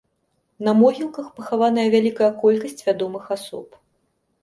[0.67, 3.67] На могілках пахаваная вялікая колькасць вядомых асоб.